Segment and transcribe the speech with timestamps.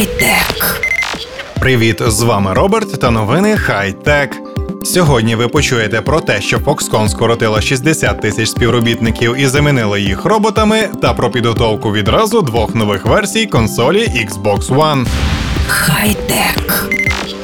[0.00, 0.80] Хай-тек.
[1.60, 4.36] Привіт, з вами Роберт та новини Хай-Тек.
[4.84, 10.88] Сьогодні ви почуєте про те, що Foxconn скоротила 60 тисяч співробітників і замінила їх роботами,
[11.02, 15.06] та про підготовку відразу двох нових версій консолі Xbox One.
[15.68, 16.99] Хай-тек.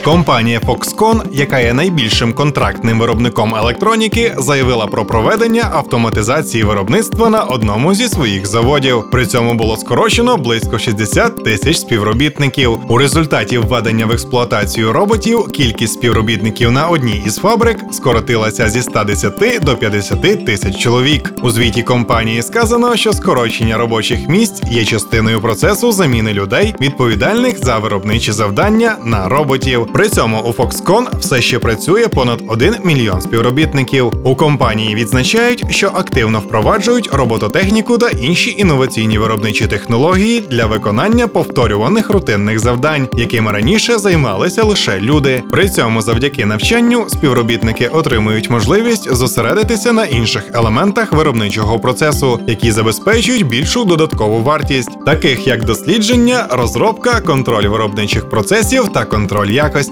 [0.06, 7.94] Компанія Foxconn, яка є найбільшим контрактним виробником електроніки, заявила про проведення автоматизації виробництва на одному
[7.94, 9.04] зі своїх заводів.
[9.10, 12.78] При цьому було скорочено близько 60 тисяч співробітників.
[12.88, 19.62] У результаті введення в експлуатацію роботів кількість співробітників на одній із фабрик скоротилася зі 110
[19.62, 21.32] до 50 тисяч чоловік.
[21.42, 27.78] У звіті компанії сказано, що скорочення робочих місць є частиною процесу заміни людей, відповідальних за
[27.78, 29.88] виробничі завдання на роботів.
[29.96, 34.12] При цьому у Foxconn все ще працює понад 1 мільйон співробітників.
[34.24, 42.10] У компанії відзначають, що активно впроваджують робототехніку та інші інноваційні виробничі технології для виконання повторюваних
[42.10, 45.42] рутинних завдань, якими раніше займалися лише люди.
[45.50, 53.46] При цьому, завдяки навчанню, співробітники отримують можливість зосередитися на інших елементах виробничого процесу, які забезпечують
[53.46, 59.85] більшу додаткову вартість, таких як дослідження, розробка, контроль виробничих процесів та контроль якості.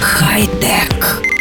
[0.00, 1.33] Хай-тек.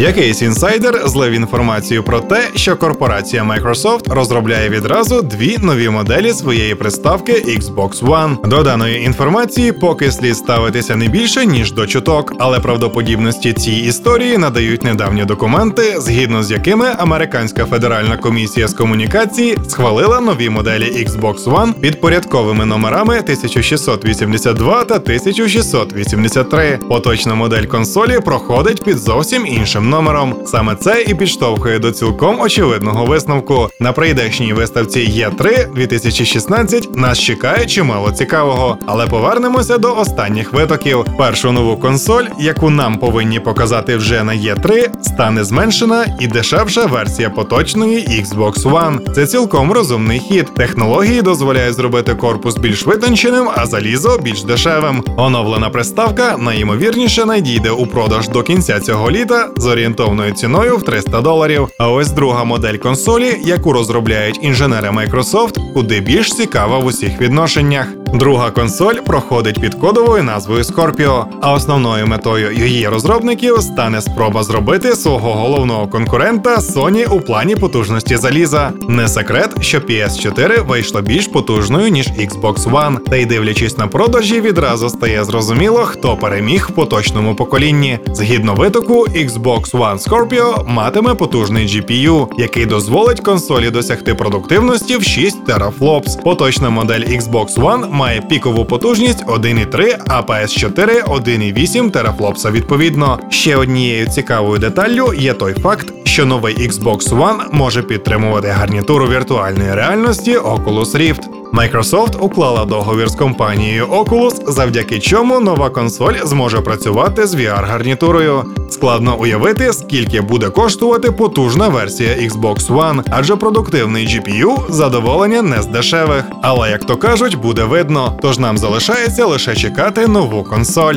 [0.00, 6.74] Якийсь інсайдер злив інформацію про те, що корпорація Microsoft розробляє відразу дві нові моделі своєї
[6.74, 8.48] приставки Xbox One.
[8.48, 14.38] До даної інформації поки слід ставитися не більше ніж до чуток, але правдоподібності цій історії
[14.38, 21.44] надають недавні документи, згідно з якими Американська федеральна комісія з комунікації схвалила нові моделі Xbox
[21.44, 26.78] One під порядковими номерами 1682 та 1683.
[26.88, 30.34] Поточна модель консолі проходить під зовсім іншим номером.
[30.46, 33.68] Саме це і підштовхує до цілком очевидного висновку.
[33.80, 41.04] На прийдешній виставці Є3 2016 нас чекає чимало цікавого, але повернемося до останніх витоків.
[41.18, 47.30] Першу нову консоль, яку нам повинні показати вже на Є3, стане зменшена і дешевша версія
[47.30, 49.12] поточної Xbox One.
[49.14, 50.54] Це цілком розумний хід.
[50.54, 55.04] Технології дозволяють зробити корпус більш витонченим, а залізо більш дешевим.
[55.16, 61.20] Оновлена приставка найімовірніше надійде у продаж до кінця цього літа з орієнтовною ціною в 300
[61.20, 61.68] доларів.
[61.78, 67.86] А ось друга модель консолі, яку розробляють інженери Microsoft, куди більш цікава в усіх відношеннях.
[68.14, 74.96] Друга консоль проходить під кодовою назвою Scorpio, а основною метою її розробників стане спроба зробити
[74.96, 78.72] свого головного конкурента Sony у плані потужності заліза.
[78.88, 84.40] Не секрет, що PS4 вийшла більш потужною ніж Xbox One, та й дивлячись на продажі,
[84.40, 87.98] відразу стає зрозуміло, хто переміг в поточному поколінні.
[88.12, 95.46] Згідно витоку, Xbox One Scorpio матиме потужний GPU, який дозволить консолі досягти продуктивності в 6
[95.46, 96.16] терафлопс.
[96.16, 103.18] Поточна модель Xbox One має пікову потужність 1,3, а PS4 1,8 терафлопса відповідно.
[103.30, 109.74] Ще однією цікавою деталлю є той факт, що новий Xbox One може підтримувати гарнітуру віртуальної
[109.74, 111.39] реальності Oculus Rift.
[111.52, 118.44] Microsoft уклала договір з компанією Oculus, завдяки чому нова консоль зможе працювати з VR-гарнітурою.
[118.70, 125.66] Складно уявити, скільки буде коштувати потужна версія Xbox One, адже продуктивний GPU задоволення не з
[125.66, 126.24] дешевих.
[126.42, 128.18] Але як то кажуть, буде видно.
[128.22, 130.96] Тож нам залишається лише чекати нову консоль.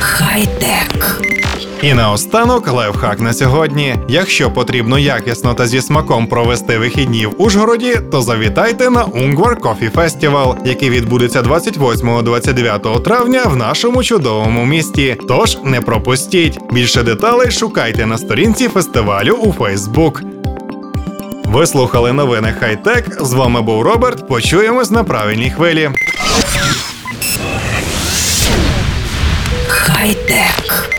[0.00, 1.20] Хай-тек.
[1.82, 3.96] І наостанок лайфхак на сьогодні.
[4.08, 9.92] Якщо потрібно якісно та зі смаком провести вихідні в Ужгороді, то завітайте на Ungvar Coffee
[9.92, 15.16] Festival, який відбудеться 28-29 травня в нашому чудовому місті.
[15.28, 16.58] Тож не пропустіть.
[16.72, 20.22] Більше деталей шукайте на сторінці фестивалю у Фейсбук.
[21.44, 23.24] Ви слухали новини Хайтек.
[23.24, 24.28] З вами був Роберт.
[24.28, 25.90] Почуємось на правильній хвилі.
[29.68, 30.90] Хай-тек.